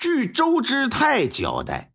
[0.00, 1.92] 据周之泰交代，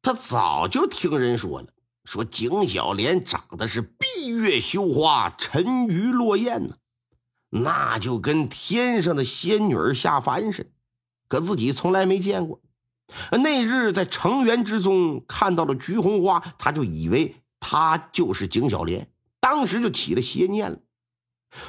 [0.00, 1.66] 他早就听人说了，
[2.04, 6.76] 说景小莲长得是闭月羞花，沉鱼落雁呢，
[7.50, 10.70] 那就跟天上的仙女儿下凡似的。
[11.26, 12.60] 可自己从来没见过。
[13.32, 20.78] 那日在成员之中看到了橘红花，他就以为她就是景小莲，当时就起了邪念了。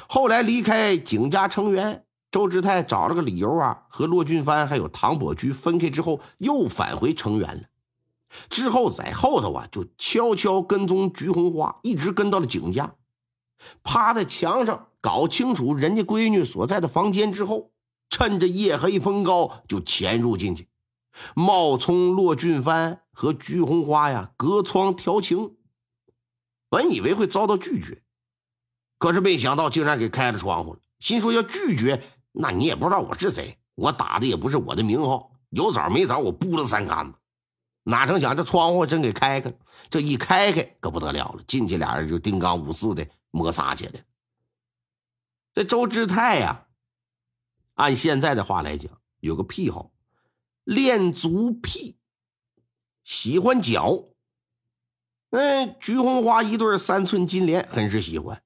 [0.08, 2.04] 后来离开景家成员。
[2.30, 7.62] 周志泰找了个理由啊，和骆俊帆还有唐伯驹分开之后，又返回成员了。
[8.48, 12.94] 之后在后头啊，就悄悄跟踪菊红花，一直跟到了景家，
[13.82, 17.72] 趴在墙上搞清楚人家闺女所在的房间之后，
[18.08, 20.68] 趁着夜黑风高就潜入进去，
[21.34, 25.56] 冒充骆俊帆和菊红花呀，隔窗调情。
[26.68, 28.04] 本以为会遭到拒绝，
[28.98, 32.00] 可是没想到竟然给开了窗户了，心说要拒绝。
[32.32, 37.18] 那你也不知道我是谁，我打的也不是我的名号，有枣没枣，我不了三竿子。
[37.82, 39.56] 哪成想这窗户真给开开了，
[39.88, 44.04] 这一开开可不得了了，进去俩人就丁刚五四的摩擦起来。
[45.54, 46.66] 这周志泰呀，
[47.74, 49.90] 按现在的话来讲，有个癖好，
[50.64, 51.98] 恋足癖，
[53.02, 54.04] 喜欢脚。
[55.30, 58.42] 嗯，菊红花一对三寸金莲，很是喜欢。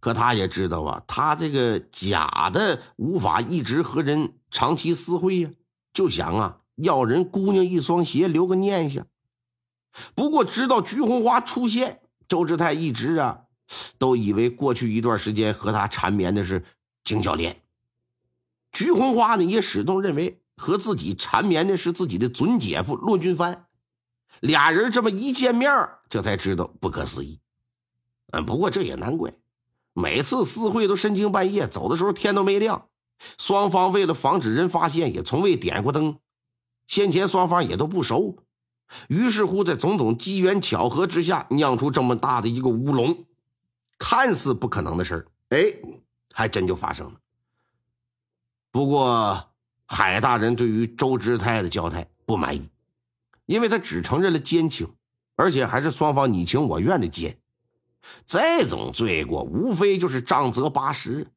[0.00, 5.50] 可他也知道啊，他这个假的无法一直和人长期私会呀，
[5.92, 9.06] 就想啊要人姑娘一双鞋留个念想。
[10.14, 13.42] 不过直到菊红花出现，周志泰一直啊
[13.98, 16.64] 都以为过去一段时间和他缠绵的是
[17.02, 17.60] 景小莲。
[18.70, 23.66] 菊红花呢也始终认为和自己缠绵的是自己的准姐夫骆俊帆。
[24.40, 25.72] 俩人这么一见面，
[26.08, 27.40] 这才知道不可思议。
[28.30, 29.32] 嗯，不过这也难怪。
[29.92, 32.88] 每次私会都深更半夜，走的时候天都没亮。
[33.36, 36.18] 双方为了防止人发现，也从未点过灯。
[36.86, 38.36] 先前双方也都不熟，
[39.08, 43.24] 于是乎在种种机缘巧合之下，酿出这么大的一个乌龙。
[43.98, 45.74] 看似不可能的事儿，哎，
[46.32, 47.18] 还真就发生了。
[48.70, 49.50] 不过
[49.86, 52.68] 海大人对于周之泰的交代不满意，
[53.46, 54.94] 因为他只承认了奸情，
[55.34, 57.36] 而且还是双方你情我愿的奸。
[58.24, 61.28] 这种罪过无非就是杖责八十，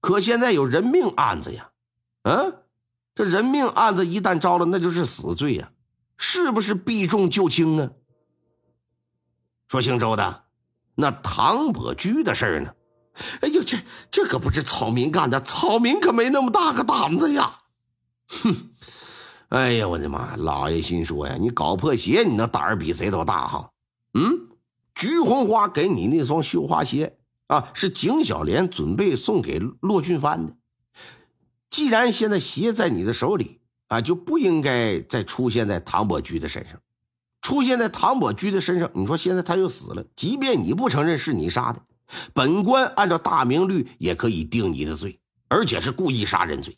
[0.00, 1.70] 可现在有人命案子呀，
[2.22, 2.62] 嗯，
[3.14, 5.70] 这人命案子一旦招了，那就是死罪呀，
[6.16, 7.90] 是不是避重就轻啊？
[9.68, 10.44] 说姓周的，
[10.94, 12.74] 那唐伯驹的事呢？
[13.40, 13.76] 哎呦，这
[14.10, 17.58] 这可不是草民干的，草民可没那么大个胆子呀！
[18.28, 18.70] 哼，
[19.48, 20.36] 哎呀，我的妈！
[20.36, 23.70] 老爷心说呀，你搞破鞋，你那胆儿比谁都大哈？
[24.14, 24.47] 嗯。
[24.98, 27.16] 菊红花给你那双绣花鞋
[27.46, 30.56] 啊，是景小莲准备送给骆俊帆的。
[31.70, 36.80] 既然现在鞋在你的手里啊，就不应该再出现在唐伯驹的身上。
[37.40, 41.80] 出现在唐伯驹的身上，你说现在他又死了，即便你不承认是你杀的，
[42.34, 46.76] 本官按照大明律也可以定你的罪，而且是故意杀人罪。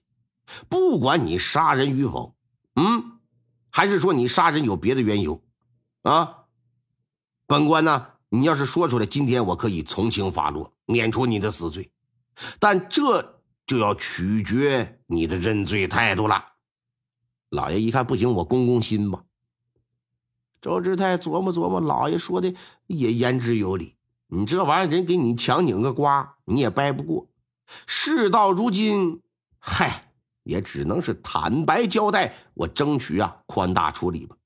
[0.69, 2.34] 不管你杀人与否，
[2.76, 3.12] 嗯，
[3.70, 5.42] 还是说你杀人有别的缘由，
[6.02, 6.37] 啊？
[7.50, 8.06] 本官呢？
[8.28, 11.91] 你要是说出来，今天我可以从轻发落，免除你的死罪。
[12.61, 16.53] 但这就要取决你的认罪态度了。
[17.49, 19.25] 老爷一看不行，我公公心吧。
[20.62, 22.55] 周志泰琢磨琢磨，老爷说的
[22.87, 23.97] 也言之有理。
[24.28, 27.27] 你这玩意儿，人给你强拧个瓜，你也掰不过。
[27.84, 29.22] 事到如今，
[29.59, 30.12] 嗨，
[30.44, 34.37] 也只能是坦白交代，我争取啊宽大处理吧。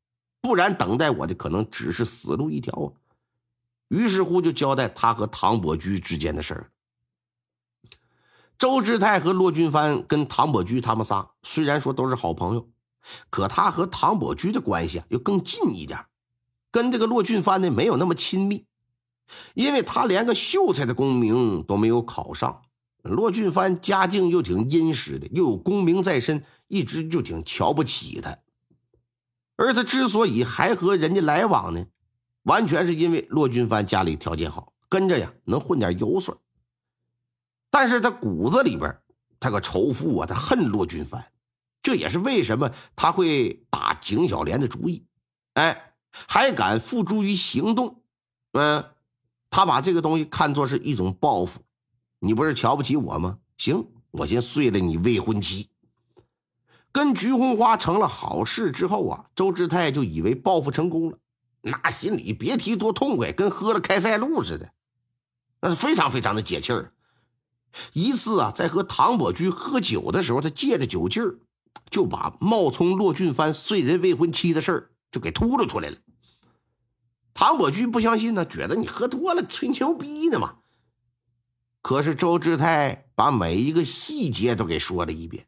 [0.45, 2.93] 不然，等待我的可能只是死路一条啊！
[3.89, 6.71] 于是乎，就交代他和唐伯驹之间的事儿。
[8.59, 12.69] 周志泰和骆俊帆跟唐伯驹他们仨虽然说都是好朋友，
[13.31, 16.05] 可他和唐伯驹的关系啊又更近一点，
[16.71, 18.67] 跟这个骆俊帆呢没有那么亲密，
[19.55, 22.61] 因为他连个秀才的功名都没有考上。
[23.03, 28.37] 骆俊帆家境又挺殷实的，又有功名在身，一直就挺瞧不起他。
[29.57, 31.87] 而他之所以还和人家来往呢，
[32.43, 36.35] 完全是因为骆俊帆家里条件好，跟着呀能混点油水。
[37.71, 38.99] 但是他骨子里边，
[39.39, 41.25] 他个仇富啊，他恨骆俊帆，
[41.83, 45.07] 这也是为什么他会打景小莲的主意，
[45.55, 48.03] 哎，还敢付诸于行动。
[48.53, 48.85] 嗯，
[49.51, 51.61] 他把这个东西看作是一种报复。
[52.21, 53.39] 你不是瞧不起我吗？
[53.57, 55.69] 行，我先睡了你未婚妻。
[56.95, 61.19] 跟菊红花成了好事之后啊，周志泰就以为报复成功了，
[61.61, 64.73] 那心里别提多痛快，跟喝了开塞露似的，
[65.61, 66.93] 那是非常非常的解气儿。
[67.93, 71.41] 一次啊，在和唐伯驹喝酒的时候，他借着酒劲儿。
[71.91, 75.99] 就把冒充骆俊藩睡人未婚妻的事儿就给秃噜出来了。
[77.35, 80.57] 唐伯驹不相信呢，觉得你喝多了吹牛逼呢嘛。
[81.83, 85.47] 可是周志泰把每一个细节都给说了一遍，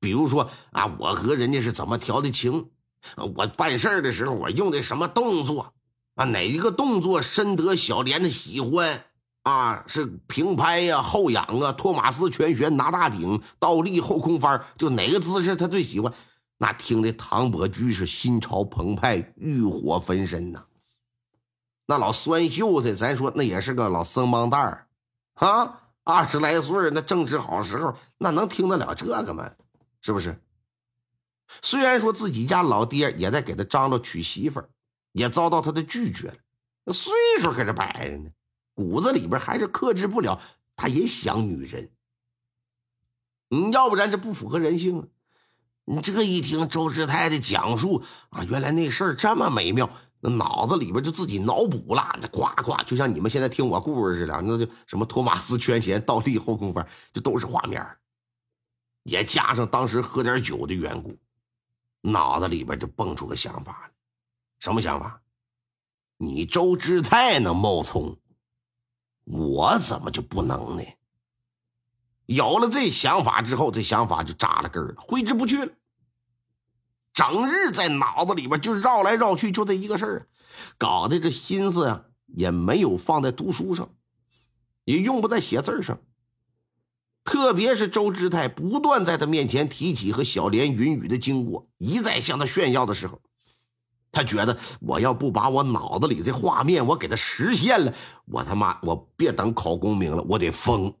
[0.00, 2.70] 比如说啊，我和人家是怎么调的情，
[3.16, 5.74] 我办事的时候我用的什么动作，
[6.16, 9.04] 啊，哪一个动作深得小莲的喜欢。
[9.42, 16.12] 啊，是平拍呀，后仰啊，托马斯全旋，拿大顶，倒立后空翻，就哪个姿势他最喜欢？
[16.58, 20.64] 那听的唐伯驹是心潮澎湃，欲火焚身呐。
[21.86, 24.86] 那老酸秀才，咱说那也是个老僧帮蛋儿
[25.36, 29.50] 啊，二十来岁那正值好时候，那能听得了这个吗？
[30.02, 30.40] 是不是？
[31.62, 34.68] 虽然说自己家老爹也在给他张罗娶媳妇儿，
[35.12, 36.36] 也遭到他的拒绝了，
[36.84, 38.30] 那岁数搁这摆着呢。
[38.72, 40.40] 骨子里边还是克制不了，
[40.76, 41.90] 他也想女人。
[43.48, 45.08] 你要不然这不符合人性啊！
[45.84, 57.84] 你这一听周志泰的讲述啊，原来那事儿这么美妙，那脑子里边就自己脑补了，那呱呱，就像你们现在听我故事似的，那就什么托马斯全旋、倒立后空翻，就都是画面。
[59.02, 61.18] 也加上当时喝点酒的缘故，
[62.00, 63.90] 脑子里边就蹦出个想法来，
[64.58, 65.20] 什么想法？
[66.16, 68.16] 你周志泰能冒充？
[69.24, 70.82] 我怎么就不能呢？
[72.26, 75.72] 有了这想法之后，这想法就扎了根了，挥之不去了。
[77.12, 80.28] 整日在脑子里边就绕来绕去，就这一个事儿，
[80.78, 83.92] 搞得这心思呀也没有放在读书上，
[84.84, 85.98] 也用不在写字上。
[87.30, 93.20] 特别是周志泰不断在他面前提起和小莲云雨的经过，一再向他炫耀的时候。
[94.10, 97.94] 他觉得我要不把我脑子里这画面我给他实现了，
[98.24, 100.92] 我他妈我别等考功名了，我得疯。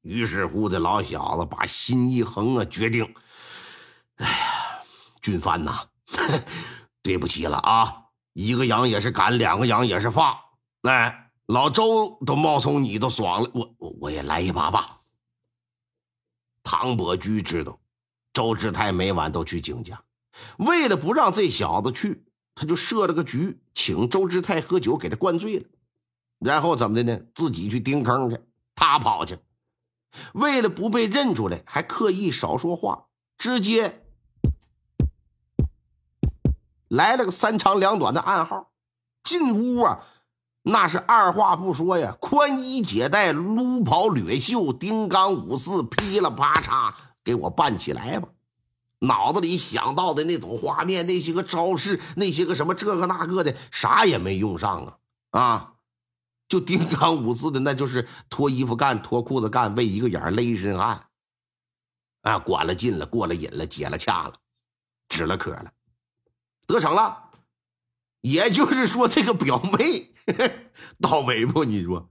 [0.00, 3.14] 于是乎，这老小子把心一横啊，决定，
[4.16, 4.82] 哎呀，
[5.20, 5.86] 俊帆呐，
[7.02, 10.36] 对不起了啊，一个羊也是赶，两个羊也是放。
[10.82, 15.00] 哎，老周都冒充你都爽了，我我我也来一把吧。
[16.62, 17.80] 唐伯驹知道，
[18.32, 20.02] 周志泰每晚都去景家。
[20.58, 22.24] 为了不让这小子去，
[22.54, 25.66] 他就设了个局，请周志泰喝酒，给他灌醉了，
[26.38, 27.20] 然后怎么的呢？
[27.34, 28.38] 自己去盯坑去，
[28.74, 29.38] 他跑去。
[30.34, 34.06] 为了不被认出来，还刻意少说话，直接
[36.88, 38.72] 来了个三长两短的暗号。
[39.24, 40.06] 进屋啊，
[40.64, 46.94] 那是二话不说呀，宽衣解带，撸袍掠袖，丁刚五四，噼里啪嚓，
[47.24, 48.28] 给我办起来吧。
[49.00, 55.40] 脑子里想到的那种画面，那些个招式，那些个什么这个那个的，啥也没用上啊！
[55.40, 55.72] 啊，
[56.48, 61.06] 就丁刚五四的，那就是脱衣服干，脱裤子干，为一个眼勒一身汗。
[62.20, 64.34] 啊，管了劲了，过了瘾了，解了掐了，
[65.08, 65.72] 止了渴了，
[66.68, 67.21] 得逞了。
[68.22, 70.14] 也就是说，这个表妹
[71.00, 71.62] 倒霉不？
[71.68, 72.10] 你说，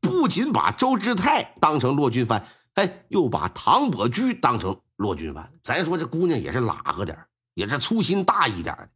[0.00, 4.80] 不仅把周志泰当成骆俊藩，哎，又把唐伯驹当成。
[4.96, 7.18] 骆俊藩，咱说这姑娘也是拉个点
[7.52, 8.88] 也是粗心大意点的。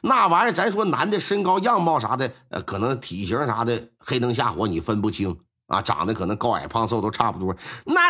[0.00, 5.82] 那玩意儿，咱说男的身高样貌啥的，呃，可能体型啥的，黑灯瞎火你分不清啊。
[5.82, 7.56] 长得可能高矮胖瘦都差不多。
[7.84, 8.00] 那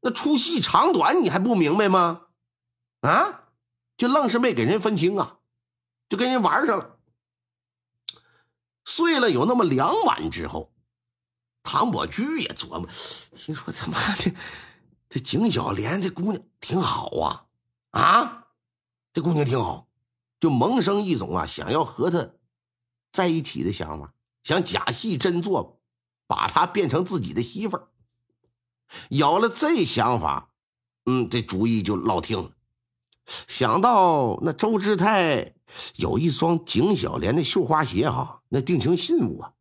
[0.00, 2.22] 那粗细长短你还不明白吗？
[3.02, 3.42] 啊，
[3.96, 5.36] 就愣是没给人分清啊，
[6.08, 6.96] 就跟人玩上了。
[8.92, 10.72] 睡了有那么两晚之后，
[11.62, 12.88] 唐伯驹也琢磨，
[13.36, 14.34] 心说他妈的。
[15.08, 17.46] 这景小莲这姑娘挺好啊，
[17.90, 18.46] 啊，
[19.12, 19.86] 这姑娘挺好，
[20.40, 22.30] 就萌生一种啊想要和她
[23.12, 25.80] 在一起的想法，想假戏真做，
[26.26, 27.88] 把她变成自己的媳妇儿。
[29.08, 30.50] 有了这想法，
[31.06, 32.50] 嗯，这主意就落听了。
[33.46, 35.54] 想到那周志泰
[35.96, 39.52] 有一双景小莲的绣花鞋，哈，那定情信物啊，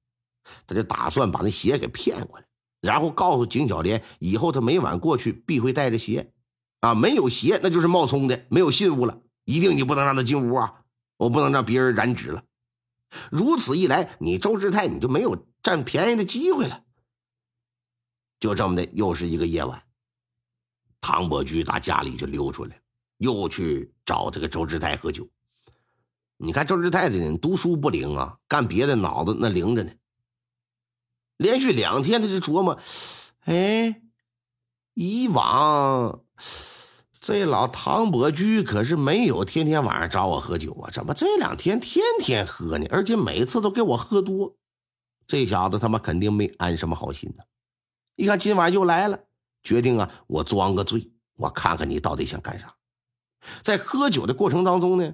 [0.67, 2.45] 他就打算把那鞋给骗过来。
[2.81, 6.31] 然后告诉景小莲，以后他每晚过去必会带着鞋，
[6.79, 10.83] 啊，没有鞋那就是冒充的，没有信物了，一定你不能让他进屋啊，
[11.17, 12.43] 我不能让别人染指了。
[13.31, 16.83] 如此一来，你周志泰你就没有占便宜的机会了。
[18.39, 19.83] 就这么的，又是一个夜晚，
[21.01, 22.79] 唐伯驹打家里就溜出来，
[23.17, 25.27] 又去找这个周志泰喝酒。
[26.41, 29.91] 你看周志泰这人读书不灵啊，干别的脑子那灵着呢。
[31.35, 32.79] 连续两天他就琢磨，
[33.41, 34.01] 哎，
[34.93, 36.23] 以往
[37.19, 42.87] 这老唐伯驹可是没有天天晚上找我喝酒啊，怎么这两天天天喝呢？
[42.89, 44.55] 而且每次都给我喝多，
[45.27, 47.43] 这小子他妈肯定没安什么好心呢。
[48.15, 49.19] 一看今晚又来了，
[49.61, 52.73] 决定啊，我装个醉，我看看你到底想干啥。
[53.61, 55.13] 在喝酒的过程当中呢。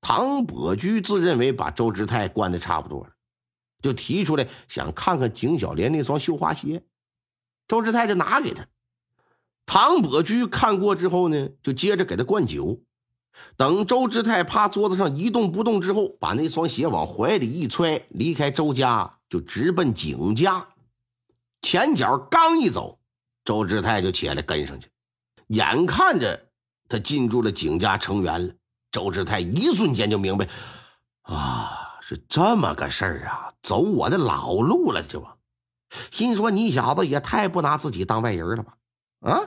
[0.00, 3.10] 唐伯驹自认为把周志泰灌的差不多了，
[3.82, 6.82] 就提出来想看看景小莲那双绣花鞋。
[7.68, 8.66] 周志泰就拿给他。
[9.66, 12.82] 唐伯驹看过之后呢，就接着给他灌酒。
[13.56, 20.66] 等周志泰趴桌子上一动不动之后，把那双鞋往怀里一揣，离开周家就直奔景家。
[21.62, 22.98] 前脚刚一走，
[23.44, 24.88] 周志泰就起来跟上去。
[25.48, 26.48] 眼看着
[26.88, 28.54] 他进入了景家成员了。
[28.90, 30.48] 周志泰一瞬间就明白，
[31.22, 35.26] 啊，是这么个事儿啊，走我的老路了，这不？
[36.10, 38.74] 心说你小子也太不拿自己当外人了吧？
[39.20, 39.40] 啊，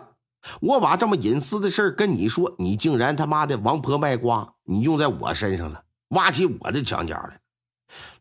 [0.61, 7.39] 我把这么隐私的事儿跟你说，你竟然他妈的王婆卖瓜，你用在我身上了，挖起我的墙角来。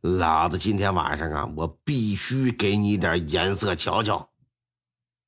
[0.00, 4.28] 老子今天晚上啊，我必须给你点颜色瞧瞧。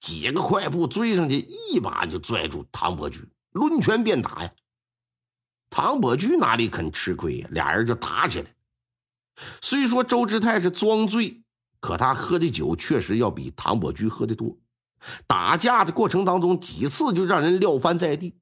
[0.00, 4.50] 几个快步追上去，一把就拽住唐伯驹，抡拳便打呀。
[5.76, 7.49] 唐伯驹哪里肯吃亏呀？
[7.50, 8.47] 俩人就打起来。
[9.61, 11.43] 虽说周志泰是装醉，
[11.81, 14.57] 可他喝的酒确实要比唐伯驹喝的多。
[15.26, 18.38] 打架的过程当中，几次就让人撂翻在地，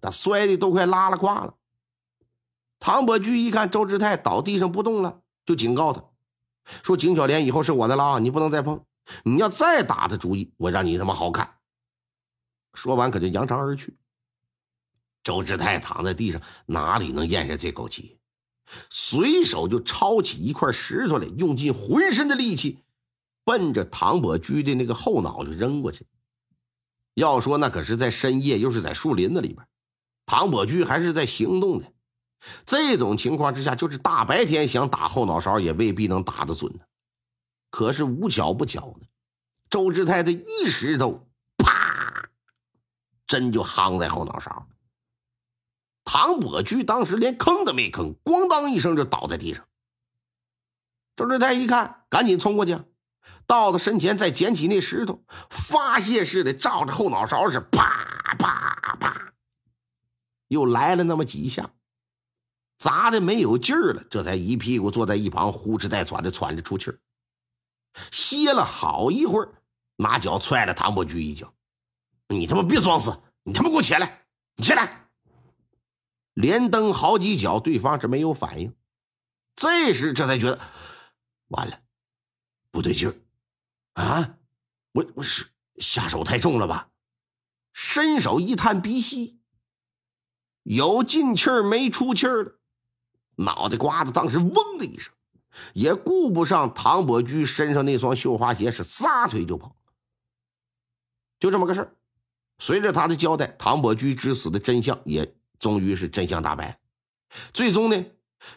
[0.00, 1.54] 他摔的都快拉了胯了。
[2.80, 6.02] 唐伯驹一看周志泰倒地上不动了，就警告他
[6.82, 8.84] 说：“景小莲以后是我的了，你不能再碰。
[9.22, 11.58] 你要再打他主意，我让你他妈好看。”
[12.74, 13.96] 说完，可就扬长而去。
[15.26, 18.16] 周志泰躺在地上，哪里能咽下这口气？
[18.88, 22.78] 随手就抄起一块石头来，用尽浑身的力气，
[23.44, 26.06] 奔着唐伯驹的那个后脑就扔过去。
[27.14, 29.66] 要说那可是在深夜，又是在树林子里边，
[30.26, 31.92] 唐伯驹还是在行动的。
[32.64, 36.84] 这种情况之下，就是大白天想打后脑勺，也未必能打得准呢。
[37.72, 39.08] 可是无巧不巧的，
[39.68, 41.26] 周志泰的一石头，
[41.58, 42.28] 啪，
[43.26, 44.68] 真就夯在后脑勺。
[46.06, 49.66] 唐伯驹当时连吭都没吭，咣当一声就倒在地上。
[51.16, 52.78] 周志泰一看，赶紧冲过去，
[53.44, 59.32] 到他身前再捡起那石头，发泄似的照着后脑勺是啪啪啪，
[60.46, 61.70] 又来了那么几下，
[62.78, 66.98] 砸的没有劲儿了，这才一屁股坐在一旁，呼哧带喘的喘着出气儿。
[68.12, 69.48] 歇了好一会儿，
[69.96, 71.52] 拿脚踹了唐伯驹一脚
[72.28, 75.02] ：“你他妈别装死，你他妈给我起来，你起来！”
[76.36, 78.74] 连蹬好几脚，对方是没有反应。
[79.54, 80.60] 这时这才觉得
[81.48, 81.80] 完了，
[82.70, 83.16] 不对劲儿
[83.94, 84.36] 啊！
[84.92, 85.46] 我我是
[85.78, 86.90] 下手太重了吧？
[87.72, 89.40] 伸手一探鼻息，
[90.62, 92.56] 有进气儿没出气儿的，
[93.36, 95.14] 脑袋瓜子当时嗡的一声，
[95.72, 99.74] 也顾不上唐伯驹身上那双绣花鞋，是撒腿就跑。
[101.40, 101.96] 就这么个事儿。
[102.58, 105.35] 随着他的交代，唐伯驹之死的真相也。
[105.58, 106.78] 终于是真相大白，
[107.52, 108.04] 最终呢，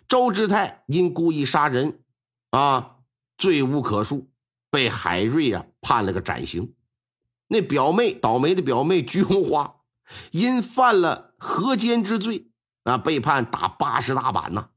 [0.08, 2.00] 周志泰因故意杀人，
[2.52, 2.98] 啊，
[3.38, 4.28] 罪无可恕，
[4.70, 6.74] 被海瑞啊判了个斩刑。
[7.48, 9.82] 那表妹倒霉的表妹菊红花，
[10.32, 12.52] 因犯了合奸之罪，
[12.84, 14.70] 啊，被判打八十大板呐。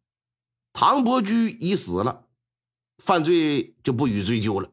[0.73, 2.27] 唐伯驹已死了，
[2.97, 4.71] 犯罪就不予追究了。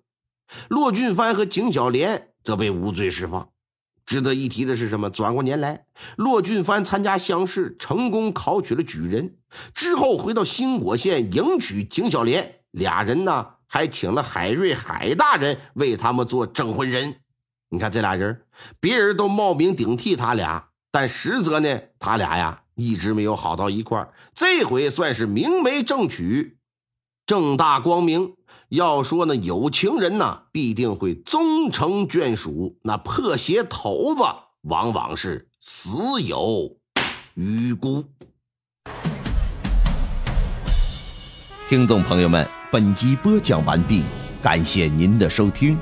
[0.69, 3.51] 骆俊藩和景小莲则被无罪释放。
[4.09, 5.07] 值得一提的是什么？
[5.11, 5.85] 转过年来，
[6.15, 9.35] 骆俊藩参加乡试，成功考取了举人。
[9.75, 17.17] 之后回到兴国县迎娶景小莲，俩人呢还请了海瑞海大人为他们做证婚人。
[17.69, 18.41] 你看这俩人，
[18.79, 26.57] 别人都冒名顶替他俩，但实则呢，他俩呀一直没有好到一块这回算是明媒正娶，
[27.27, 28.33] 正大光明。
[28.69, 34.21] 要说呢，有情人呢，必定会终成眷属；那破鞋头子，
[34.61, 36.77] 往往是死有
[37.33, 38.03] 余辜。
[41.67, 44.03] 听众朋友们，本集播讲完毕，
[44.43, 45.75] 感谢您的收听。